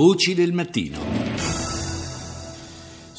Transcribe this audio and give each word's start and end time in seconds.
Voci 0.00 0.32
del 0.32 0.54
mattino. 0.54 1.19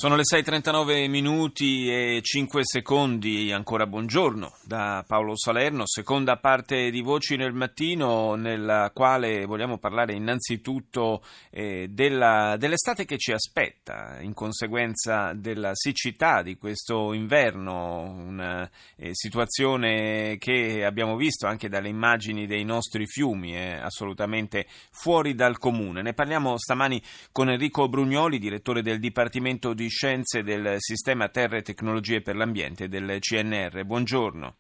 Sono 0.02 0.16
le 0.16 0.24
6.39 0.24 1.08
minuti 1.08 1.88
e 1.88 2.22
5 2.24 2.62
secondi, 2.64 3.52
ancora 3.52 3.86
buongiorno 3.86 4.56
da 4.64 5.06
Paolo 5.06 5.38
Salerno, 5.38 5.84
seconda 5.86 6.38
parte 6.38 6.90
di 6.90 7.02
Voci 7.02 7.36
nel 7.36 7.54
Mattino 7.54 8.34
nella 8.34 8.90
quale 8.96 9.46
vogliamo 9.46 9.78
parlare 9.78 10.14
innanzitutto 10.14 11.24
eh, 11.52 11.88
della, 11.92 12.56
dell'estate 12.58 13.06
che 13.06 13.20
ci 13.20 13.32
aspetta 13.32 14.20
in 14.22 14.34
conseguenza 14.34 15.34
della 15.36 15.76
siccità 15.76 16.42
di 16.42 16.58
questo 16.58 17.14
inverno, 17.14 18.02
una 18.02 18.68
eh, 18.96 19.12
situazione 19.14 20.38
che 20.40 20.84
abbiamo 20.84 21.16
visto 21.16 21.46
anche 21.46 21.70
dalle 21.70 21.90
immagini 21.90 22.48
dei 22.48 22.64
nostri 22.64 23.06
fiumi, 23.06 23.52
è 23.52 23.80
assolutamente 23.80 24.66
fuori 24.90 25.36
dal 25.36 25.60
comune. 25.60 26.02
Ne 26.02 26.14
parliamo 26.16 26.58
stamani 26.58 27.00
con 27.32 27.52
Enrico 27.52 27.88
Brugnoli, 27.88 28.40
direttore 28.40 28.82
del 28.82 28.98
Dipartimento 28.98 29.74
di 29.76 29.90
Scienze 29.92 30.42
del 30.42 30.78
Sistema 30.78 31.28
Terra 31.28 31.58
e 31.58 31.62
Tecnologie 31.62 32.22
per 32.22 32.36
l'Ambiente 32.36 32.88
del 32.88 33.18
CNR. 33.20 33.84
Buongiorno. 33.84 34.56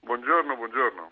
Buongiorno, 0.00 0.56
buongiorno. 0.56 1.08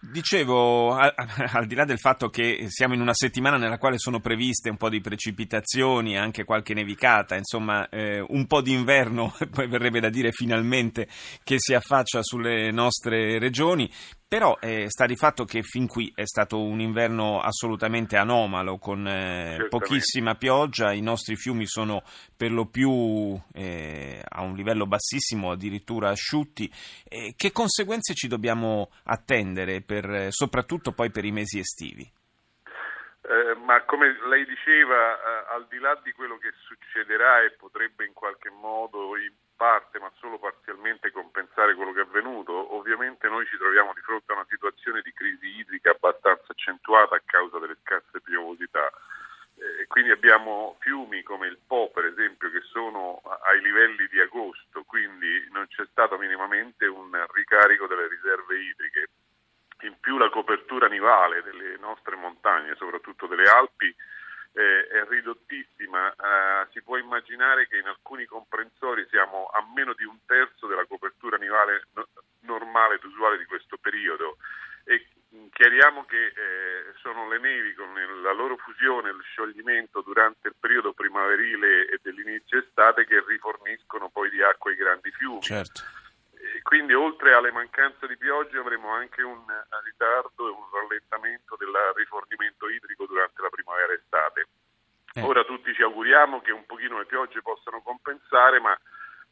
Dicevo, 0.00 0.94
al, 0.94 1.12
al, 1.52 1.66
di 1.66 1.74
là 1.74 1.84
del 1.84 1.98
fatto 1.98 2.28
che 2.28 2.66
siamo 2.68 2.94
in 2.94 3.00
una 3.00 3.14
settimana 3.14 3.56
nella 3.56 3.78
quale 3.78 3.98
sono 3.98 4.20
previste 4.20 4.68
un 4.68 4.76
po' 4.76 4.88
di 4.88 5.00
precipitazioni, 5.00 6.16
anche 6.16 6.44
qualche 6.44 6.74
nevicata, 6.74 7.36
insomma 7.36 7.88
eh, 7.88 8.20
un 8.20 8.46
po' 8.46 8.60
di 8.60 8.72
inverno, 8.72 9.34
poi 9.50 9.66
verrebbe 9.66 10.00
da 10.00 10.10
dire 10.10 10.30
finalmente 10.30 11.08
che 11.42 11.56
si 11.58 11.74
affaccia 11.74 12.22
sulle 12.22 12.70
nostre 12.70 13.38
regioni, 13.38 13.90
però 14.34 14.58
eh, 14.60 14.90
sta 14.90 15.06
di 15.06 15.14
fatto 15.14 15.44
che 15.44 15.62
fin 15.62 15.86
qui 15.86 16.12
è 16.12 16.24
stato 16.24 16.60
un 16.60 16.80
inverno 16.80 17.38
assolutamente 17.38 18.16
anomalo, 18.16 18.78
con 18.78 19.06
eh, 19.06 19.68
pochissima 19.68 20.34
pioggia, 20.34 20.90
i 20.90 21.02
nostri 21.02 21.36
fiumi 21.36 21.68
sono 21.68 22.02
per 22.36 22.50
lo 22.50 22.66
più 22.66 23.38
eh, 23.54 24.20
a 24.28 24.42
un 24.42 24.56
livello 24.56 24.86
bassissimo, 24.86 25.52
addirittura 25.52 26.08
asciutti. 26.08 26.68
che 27.36 27.52
conseguenze 27.52 28.14
ci 28.14 28.26
dobbiamo 28.26 28.90
attendere, 29.04 29.82
per, 29.82 30.32
soprattutto 30.32 30.90
poi 30.90 31.12
per 31.12 31.24
i 31.24 31.30
mesi 31.30 31.60
estivi? 31.60 32.02
Eh, 32.02 33.54
ma 33.64 33.84
come 33.84 34.18
lei 34.28 34.44
diceva, 34.46 35.14
eh, 35.14 35.54
al 35.54 35.68
di 35.68 35.78
là 35.78 35.96
di 36.02 36.10
quello 36.10 36.38
che 36.38 36.50
succederà 36.66 37.44
e 37.44 37.52
potrebbe 37.52 38.04
in 38.04 38.12
qualche 38.12 38.50
modo 38.50 39.14
parte, 39.56 39.98
ma 39.98 40.10
solo 40.18 40.38
parzialmente 40.38 41.10
compensare 41.10 41.74
quello 41.74 41.92
che 41.92 42.00
è 42.00 42.04
avvenuto, 42.04 42.74
ovviamente 42.74 43.28
noi 43.28 43.46
ci 43.46 43.56
troviamo 43.56 43.92
di 43.94 44.00
fronte 44.00 44.32
a 44.32 44.36
una 44.36 44.46
situazione 44.48 45.00
di 45.02 45.12
crisi 45.12 45.58
idrica 45.58 45.90
abbastanza 45.90 46.52
accentuata 46.52 47.16
a 47.16 47.22
causa 47.24 47.58
delle 47.58 47.76
scarse 47.82 48.20
piovosità. 48.20 48.90
Eh, 49.56 49.86
quindi 49.86 50.10
abbiamo 50.10 50.76
fiumi 50.80 51.22
come 51.22 51.46
il 51.46 51.58
Po, 51.66 51.90
per 51.90 52.06
esempio, 52.06 52.50
che 52.50 52.60
sono 52.62 53.22
ai 53.44 53.60
livelli 53.60 54.08
di 54.08 54.20
agosto, 54.20 54.82
quindi 54.84 55.48
non 55.52 55.66
c'è 55.68 55.86
stato 55.90 56.18
minimamente 56.18 56.86
un 56.86 57.10
ricarico 57.32 57.86
delle 57.86 58.08
riserve 58.08 58.58
idriche. 58.58 59.08
In 59.82 59.98
più 60.00 60.18
la 60.18 60.30
copertura 60.30 60.88
nivale 60.88 61.42
delle 61.42 61.76
nostre 61.78 62.16
montagne, 62.16 62.74
soprattutto 62.76 63.26
delle 63.26 63.48
Alpi, 63.48 63.94
eh, 64.54 64.86
è 64.88 65.04
ridottissima. 65.08 65.73
Eh, 65.96 66.68
si 66.72 66.82
può 66.82 66.96
immaginare 66.96 67.66
che 67.68 67.78
in 67.78 67.86
alcuni 67.86 68.24
comprensori 68.26 69.06
siamo 69.10 69.50
a 69.52 69.64
meno 69.74 69.92
di 69.94 70.04
un 70.04 70.18
terzo 70.26 70.66
della 70.66 70.84
copertura 70.86 71.36
nivale 71.36 71.86
no- 71.94 72.08
normale 72.40 72.96
ed 72.96 73.04
usuale 73.04 73.38
di 73.38 73.44
questo 73.44 73.76
periodo. 73.76 74.36
E 74.84 75.06
chiariamo 75.52 76.04
che 76.04 76.26
eh, 76.26 76.92
sono 77.00 77.28
le 77.28 77.38
nevi 77.38 77.74
con 77.74 77.92
la 78.22 78.32
loro 78.32 78.56
fusione, 78.56 79.10
il 79.10 79.22
scioglimento 79.22 80.02
durante 80.02 80.48
il 80.48 80.54
periodo 80.58 80.92
primaverile 80.92 81.88
e 81.88 81.98
dell'inizio 82.02 82.58
estate 82.58 83.06
che 83.06 83.24
riforniscono 83.26 84.10
poi 84.10 84.30
di 84.30 84.42
acqua 84.42 84.70
i 84.70 84.76
grandi 84.76 85.10
fiumi. 85.10 85.40
Certo 85.40 85.82
quindi 86.64 86.94
oltre 86.94 87.34
alle 87.34 87.52
mancanze 87.52 88.06
di 88.06 88.16
pioggia 88.16 88.60
avremo 88.60 88.88
anche 88.88 89.22
un 89.22 89.44
ritardo 89.84 90.48
e 90.48 90.50
un 90.50 90.64
rallentamento 90.72 91.56
del 91.58 91.72
rifornimento 91.94 92.68
idrico 92.68 93.06
durante 93.06 93.42
la 93.42 93.50
primavera 93.50 93.92
e 93.92 93.96
estate. 93.96 94.48
Eh. 95.14 95.22
Ora 95.22 95.44
tutti 95.44 95.63
ci 95.74 95.82
auguriamo 95.82 96.40
che 96.40 96.52
un 96.52 96.64
pochino 96.64 96.98
le 96.98 97.06
piogge 97.06 97.42
possano 97.42 97.82
compensare, 97.82 98.60
ma 98.60 98.78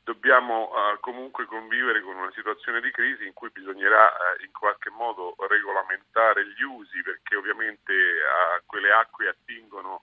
dobbiamo 0.04 0.70
uh, 0.70 1.00
comunque 1.00 1.46
convivere 1.46 2.02
con 2.02 2.16
una 2.16 2.32
situazione 2.34 2.80
di 2.80 2.90
crisi 2.90 3.24
in 3.24 3.32
cui 3.32 3.50
bisognerà 3.50 4.06
uh, 4.06 4.42
in 4.42 4.50
qualche 4.52 4.90
modo 4.90 5.36
regolamentare 5.48 6.44
gli 6.48 6.62
usi 6.62 7.00
perché 7.02 7.36
ovviamente 7.36 7.92
uh, 7.92 8.62
quelle 8.66 8.90
acque 8.90 9.28
attingono 9.28 10.02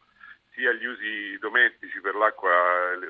sia 0.60 0.74
gli 0.74 0.86
usi 0.86 1.38
domestici 1.40 2.02
per 2.02 2.16
l'acqua, 2.16 2.52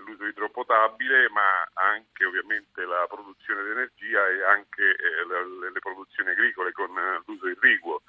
l'uso 0.05 0.25
idropotabile, 0.25 1.29
ma 1.29 1.67
anche 1.73 2.25
ovviamente 2.25 2.85
la 2.85 3.07
produzione 3.09 3.63
di 3.63 3.69
energia 3.71 4.27
e 4.27 4.43
anche 4.43 4.83
eh, 4.83 5.25
le, 5.25 5.71
le, 5.71 5.79
produzioni 5.79 6.29
agricole 6.29 6.71
con 6.71 6.95
eh, 6.95 7.21
l'uso 7.25 7.47
irriguo. 7.47 8.03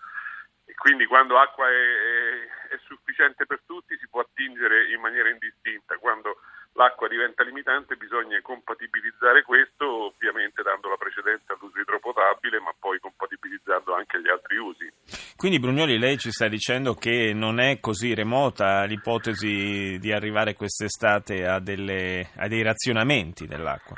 Quindi 0.81 1.05
quando 1.05 1.37
acqua 1.37 1.69
è, 1.69 2.73
è, 2.73 2.75
è, 2.75 2.79
sufficiente 2.89 3.45
per 3.45 3.61
tutti 3.67 3.99
si 3.99 4.09
può 4.09 4.23
attingere 4.23 4.89
in 4.89 4.99
maniera 4.99 5.29
indistinta, 5.29 5.99
quando 6.01 6.41
l'acqua 6.73 7.07
diventa 7.07 7.45
limitante 7.45 7.97
bisogna 7.97 8.41
compatibilizzare 8.41 9.43
questo 9.43 9.85
ovviamente 10.07 10.63
dando 10.63 10.89
la 10.89 10.97
precedenza 10.97 11.53
all'uso 11.53 11.81
idropotabile 11.81 12.61
ma 12.61 12.73
poi 12.79 12.99
compatibilizzando 12.99 13.95
anche 13.95 14.23
gli 14.23 14.31
altri 14.31 14.57
usi. 14.57 14.91
Quindi 15.37 15.61
Brugnoli 15.61 15.99
lei 15.99 16.17
ci 16.17 16.31
sta 16.31 16.49
dicendo 16.49 16.95
che 16.95 17.35
non 17.35 17.61
è 17.61 17.79
così 17.79 18.15
remota 18.15 18.85
l'ipotesi 18.85 19.99
di 19.99 20.13
arrivare 20.15 20.55
quest'estate 20.55 21.47
a, 21.47 21.61
delle, 21.61 22.31
a 22.37 22.49
dei 22.49 22.63
razionamenti 22.63 23.47
dell'acqua? 23.47 23.97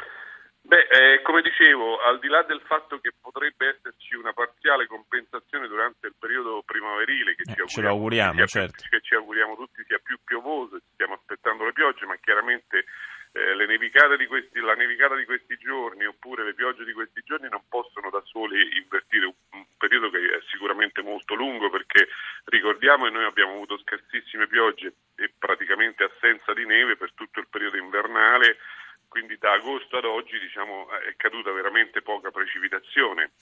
Beh, 0.73 0.89
eh, 0.89 1.21
come 1.21 1.43
dicevo, 1.43 2.01
al 2.01 2.19
di 2.19 2.29
là 2.29 2.41
del 2.45 2.63
fatto 2.65 2.99
che 2.99 3.13
potrebbe 3.21 3.77
esserci 3.77 4.15
una 4.15 4.33
parziale 4.33 4.87
compensazione 4.87 5.69
durante 5.69 6.07
il 6.07 6.15
periodo 6.19 6.63
primaverile, 6.65 7.35
che, 7.35 7.43
eh, 7.43 7.67
ci, 7.67 7.85
auguriamo, 7.85 8.47
certo. 8.47 8.81
più, 8.81 8.89
che 8.89 9.05
ci 9.05 9.15
auguriamo 9.15 9.55
tutti 9.55 9.85
sia 9.87 10.01
più 10.03 10.17
piovoso, 10.25 10.81
stiamo 10.95 11.13
aspettando 11.13 11.67
le 11.67 11.75
piogge, 11.75 12.07
ma 12.07 12.17
chiaramente 12.17 12.87
eh, 13.33 13.67
nevicate 13.67 14.27
questi, 14.27 14.61
la 14.61 14.73
nevicata 14.73 15.15
di 15.15 15.27
questi 15.27 15.59
giorni 15.59 16.07
oppure 16.07 16.43
le 16.43 16.55
piogge 16.55 16.85
di 16.87 16.95
questi 16.95 17.21
giorni 17.23 17.51
non 17.51 17.65
possono 17.69 18.09
da 18.09 18.23
soli 18.25 18.77
invertire 18.77 19.27
un, 19.27 19.35
un 19.53 19.67
periodo 19.77 20.09
che 20.09 20.21
è 20.21 20.41
sicuramente 20.49 21.03
molto 21.03 21.35
lungo 21.35 21.69
perché 21.69 22.09
ricordiamo 22.45 23.05
che 23.05 23.11
noi 23.11 23.25
abbiamo 23.25 23.53
avuto 23.53 23.77
scarsissime 23.77 24.47
piogge 24.47 24.95
e 25.17 25.33
praticamente 25.39 26.05
assenza 26.05 26.55
di 26.55 26.65
neve 26.65 26.97
per 26.97 27.13
tutto 27.13 27.41
il 27.41 27.49
periodo 27.51 27.77
invernale 27.77 28.57
da 29.43 29.55
agosto 29.55 29.97
ad 29.97 30.05
oggi 30.05 30.39
diciamo, 30.39 30.89
è 30.89 31.17
caduta 31.17 31.51
veramente 31.51 32.01
poca 32.01 32.31
precipitazione 32.31 33.33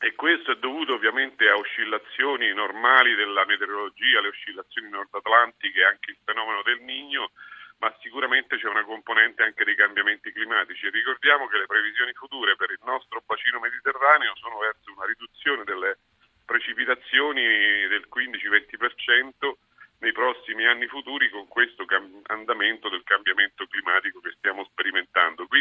e 0.00 0.16
questo 0.16 0.50
è 0.50 0.56
dovuto 0.56 0.94
ovviamente 0.94 1.48
a 1.48 1.54
oscillazioni 1.54 2.52
normali 2.52 3.14
della 3.14 3.46
meteorologia, 3.46 4.20
le 4.20 4.34
oscillazioni 4.34 4.88
nord-atlantiche, 4.88 5.84
anche 5.84 6.10
il 6.10 6.18
fenomeno 6.24 6.62
del 6.62 6.80
Nigno, 6.80 7.30
ma 7.78 7.94
sicuramente 8.02 8.58
c'è 8.58 8.66
una 8.66 8.82
componente 8.82 9.44
anche 9.44 9.62
dei 9.62 9.76
cambiamenti 9.76 10.32
climatici. 10.32 10.90
ricordiamo 10.90 11.46
che 11.46 11.58
le 11.58 11.66
previsioni 11.66 12.12
future 12.14 12.56
per 12.56 12.72
il 12.72 12.80
nostro 12.82 13.22
bacino 13.24 13.60
mediterraneo 13.60 14.34
sono 14.34 14.58
verso 14.58 14.90
una 14.90 15.06
riduzione 15.06 15.62
delle 15.62 15.98
precipitazioni 16.44 17.86
del 17.86 18.08
15-20% 18.10 19.54
nei 20.00 20.12
prossimi 20.12 20.64
anni 20.66 20.86
futuri 20.86 21.28
con 21.30 21.48
questo 21.48 21.84
andamento 22.26 22.88
del 22.88 23.02
cambiamento 23.02 23.66
climatico 23.66 24.20
che 24.20 24.34
stiamo 24.36 24.64
sperimentando. 24.64 25.07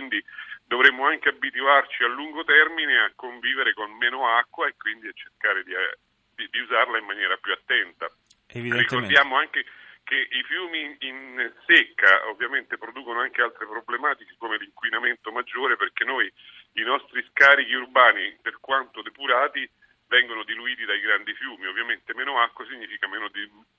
Quindi 0.07 0.23
dovremmo 0.63 1.06
anche 1.06 1.29
abituarci 1.29 2.03
a 2.03 2.07
lungo 2.07 2.45
termine 2.45 3.00
a 3.00 3.12
convivere 3.16 3.73
con 3.73 3.91
meno 3.97 4.28
acqua 4.38 4.68
e 4.68 4.75
quindi 4.78 5.07
a 5.07 5.13
cercare 5.13 5.63
di, 5.63 5.73
eh, 5.73 5.97
di, 6.34 6.47
di 6.50 6.59
usarla 6.59 6.97
in 6.97 7.06
maniera 7.06 7.35
più 7.35 7.51
attenta. 7.51 8.09
Ricordiamo 8.47 9.38
anche 9.38 9.66
che 10.03 10.16
i 10.16 10.44
fiumi 10.44 10.95
in 11.00 11.53
secca 11.65 12.30
ovviamente 12.30 12.77
producono 12.77 13.19
anche 13.19 13.42
altre 13.42 13.65
problematiche 13.65 14.36
come 14.38 14.57
l'inquinamento 14.57 15.33
maggiore 15.33 15.75
perché 15.75 16.06
noi 16.06 16.31
i 16.74 16.83
nostri 16.83 17.25
scarichi 17.30 17.74
urbani 17.74 18.38
per 18.42 18.59
quanto 18.62 19.01
depurati 19.01 19.69
vengono 20.07 20.44
diluiti 20.44 20.86
dai 20.86 21.01
grandi 21.01 21.33
fiumi. 21.33 21.65
Ovviamente 21.65 22.13
meno 22.13 22.39
acqua 22.39 22.65
significa 22.65 23.07
meno 23.07 23.30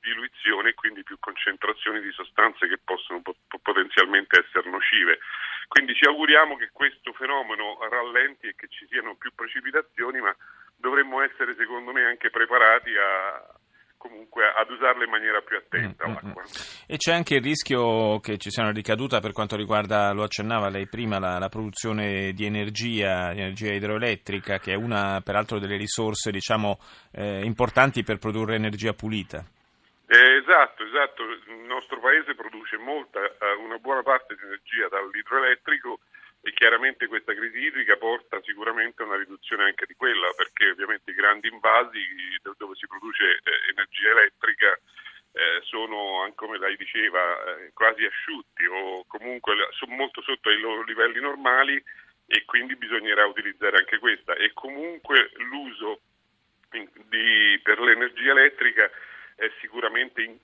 diluizione 0.01 0.71
e 0.71 0.75
quindi 0.75 1.03
più 1.03 1.17
concentrazioni 1.19 2.03
di 2.03 2.13
sostanze 2.13 2.69
che 2.69 2.79
possono 2.85 3.23
potenzialmente 3.63 4.45
essere 4.45 4.69
nocive. 4.69 5.19
Quindi 5.69 5.87
ci 5.99 6.07
auguriamo 6.07 6.57
che 6.57 6.71
questo 6.73 7.13
fenomeno 7.13 7.77
rallenti 7.91 8.47
e 8.47 8.55
che 8.55 8.69
ci 8.69 8.87
siano 8.87 9.17
più 9.17 9.35
precipitazioni, 9.35 10.21
ma 10.21 10.35
dovremmo 10.77 11.21
essere 11.21 11.57
secondo 11.59 11.91
me 11.91 12.05
anche 12.05 12.31
preparati 12.31 12.91
a, 12.95 13.59
comunque 13.97 14.45
ad 14.47 14.71
usarle 14.71 15.05
in 15.05 15.11
maniera 15.11 15.41
più 15.41 15.57
attenta 15.57 16.07
mm, 16.07 16.11
mm 16.11 16.15
l'acqua. 16.15 16.43
Mm. 16.43 16.87
E 16.87 16.97
c'è 16.97 17.13
anche 17.13 17.35
il 17.35 17.43
rischio 17.43 18.21
che 18.21 18.39
ci 18.39 18.51
sia 18.51 18.63
una 18.63 18.71
ricaduta 18.71 19.19
per 19.19 19.33
quanto 19.33 19.57
riguarda, 19.57 20.13
lo 20.13 20.23
accennava 20.23 20.69
lei 20.69 20.87
prima, 20.87 21.19
la, 21.19 21.39
la 21.39 21.49
produzione 21.49 22.33
di 22.33 22.45
energia, 22.47 23.33
di 23.33 23.41
energia 23.41 23.73
idroelettrica, 23.73 24.61
che 24.61 24.75
è 24.75 24.77
una 24.77 25.21
peraltro 25.21 25.59
delle 25.59 25.77
risorse 25.77 26.31
diciamo, 26.31 26.79
eh, 27.11 27.45
importanti 27.45 28.05
per 28.05 28.19
produrre 28.19 28.55
energia 28.55 28.93
pulita. 28.93 29.45
Esatto, 30.49 30.83
esatto. 30.83 31.23
Il 31.25 31.67
nostro 31.69 32.01
paese 32.01 32.35
produce 32.35 32.79
molta, 32.79 33.21
eh, 33.23 33.53
una 33.59 33.77
buona 33.77 34.03
parte 34.03 34.35
di 34.35 34.41
energia 34.45 34.89
dall'idroelettrico 34.89 36.01
e 36.41 36.55
chiaramente 36.55 37.07
questa 37.07 37.35
crisi 37.35 37.59
idrica 37.59 37.99
porta 37.99 38.41
sicuramente 38.41 39.03
a 39.03 39.07
una 39.07 39.19
riduzione 39.19 39.65
anche 39.65 39.85
di 39.85 39.95
quella, 39.95 40.33
perché 40.35 40.71
ovviamente 40.71 41.11
i 41.11 41.15
grandi 41.15 41.49
invasi 41.49 42.01
dove 42.57 42.75
si 42.77 42.87
produce 42.87 43.25
eh, 43.25 43.71
energia 43.77 44.09
elettrica 44.09 44.73
eh, 45.33 45.61
sono, 45.65 46.33
come 46.35 46.57
lei 46.57 46.77
diceva, 46.77 47.21
quasi 47.75 48.07
asciutti 48.07 48.65
o 48.65 49.05
comunque 49.07 49.53
molto 49.89 50.23
sotto 50.23 50.49
ai 50.49 50.61
loro 50.61 50.83
livelli 50.85 51.21
normali 51.21 51.77
e 52.27 52.45
quindi 52.47 52.75
bisognerà 52.75 53.27
utilizzare 53.27 53.77
anche 53.77 53.99
questa. 53.99 54.33
E 54.33 54.53
comunque 54.55 55.29
l'uso 55.51 56.01
di, 56.71 57.61
per 57.63 57.81
l'energia 57.81 58.31
elettrica 58.31 58.91
è 59.39 59.49
sicuramente 59.61 60.21
in, 60.21 60.37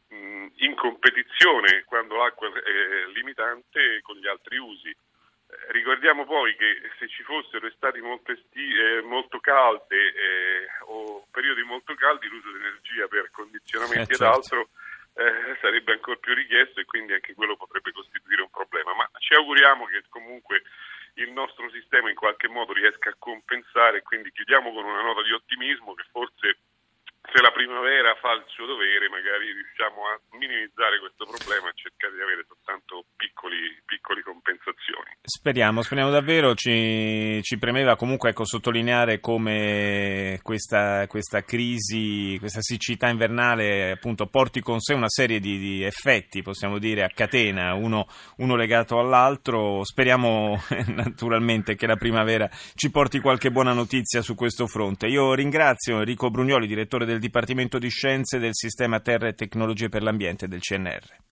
in, 0.54 0.74
competizione 0.76 1.82
quando 1.84 2.14
l'acqua 2.14 2.46
è 2.46 3.10
limitante 3.12 4.00
con 4.02 4.14
gli 4.16 4.28
altri 4.28 4.56
usi. 4.56 4.88
Eh, 4.88 5.72
ricordiamo 5.72 6.24
poi 6.24 6.54
che 6.54 6.78
se 7.00 7.08
ci 7.08 7.24
fossero 7.24 7.66
estati 7.66 8.00
molto, 8.00 8.30
esti- 8.30 8.72
eh, 8.72 9.02
molto 9.02 9.40
calde 9.40 9.96
eh, 9.96 10.66
o 10.86 11.26
periodi 11.32 11.64
molto 11.64 11.94
caldi 11.94 12.28
l'uso 12.28 12.52
di 12.52 12.58
energia 12.58 13.08
per 13.08 13.32
condizionamenti 13.32 14.12
eh, 14.12 14.16
certo. 14.16 14.22
ed 14.22 14.30
altro 14.30 14.68
eh, 15.14 15.58
sarebbe 15.60 15.92
ancora 15.92 16.16
più 16.18 16.32
richiesto 16.32 16.78
e 16.78 16.84
quindi 16.84 17.14
anche 17.14 17.34
quello 17.34 17.56
potrebbe 17.56 17.90
costituire 17.90 18.42
un 18.42 18.50
problema. 18.50 18.94
Ma 18.94 19.10
ci 19.18 19.34
auguriamo 19.34 19.86
che 19.86 20.04
comunque 20.08 20.62
il 21.14 21.32
nostro 21.32 21.68
sistema 21.70 22.10
in 22.10 22.16
qualche 22.16 22.46
modo 22.46 22.72
riesca 22.72 23.10
a 23.10 23.16
compensare 23.18 24.02
quindi 24.02 24.30
chiudiamo 24.30 24.72
con 24.72 24.84
una 24.84 25.02
nota 25.02 25.22
di 25.22 25.32
ottimismo 25.32 25.94
che 25.94 26.04
forse 26.10 26.58
se 27.34 27.42
la 27.42 27.50
primavera 27.50 28.14
fa 28.22 28.30
il 28.38 28.44
suo 28.46 28.64
dovere 28.64 29.08
magari 29.10 29.50
riusciamo 29.50 30.06
a 30.06 30.14
minimizzare 30.38 31.02
questo 31.02 31.26
problema 31.26 31.66
e 31.66 31.74
cercare 31.74 32.14
di 32.14 32.22
avere 32.22 32.46
soltanto 32.46 33.06
piccoli, 33.16 33.58
piccoli 33.84 34.22
compensazioni. 34.22 35.18
Speriamo, 35.20 35.82
speriamo 35.82 36.12
davvero, 36.12 36.54
ci, 36.54 37.42
ci 37.42 37.58
premeva 37.58 37.96
comunque 37.96 38.30
ecco, 38.30 38.46
sottolineare 38.46 39.18
come 39.18 40.38
questa, 40.42 41.08
questa, 41.08 41.42
crisi, 41.42 42.36
questa 42.38 42.62
siccità 42.62 43.08
invernale 43.08 43.90
appunto 43.90 44.26
porti 44.26 44.60
con 44.60 44.78
sé 44.78 44.94
una 44.94 45.10
serie 45.10 45.40
di, 45.40 45.58
di 45.58 45.82
effetti, 45.82 46.40
possiamo 46.40 46.78
dire, 46.78 47.02
a 47.02 47.10
catena, 47.12 47.74
uno, 47.74 48.06
uno 48.36 48.54
legato 48.54 49.00
all'altro. 49.00 49.82
Speriamo 49.82 50.62
naturalmente 50.94 51.74
che 51.74 51.88
la 51.88 51.96
primavera 51.96 52.48
ci 52.76 52.92
porti 52.92 53.18
qualche 53.18 53.50
buona 53.50 53.72
notizia 53.72 54.22
su 54.22 54.36
questo 54.36 54.68
fronte. 54.68 55.08
Io 55.08 55.34
ringrazio 55.34 55.98
Enrico 55.98 56.30
Brugnoli, 56.30 56.68
direttore 56.68 57.04
del 57.04 57.22
Dipartimento 57.24 57.78
di 57.78 57.88
Scienze 57.88 58.38
del 58.38 58.50
Sistema 58.52 59.00
Terra 59.00 59.28
e 59.28 59.32
Tecnologie 59.32 59.88
per 59.88 60.02
l'Ambiente 60.02 60.46
del 60.46 60.60
CNR. 60.60 61.22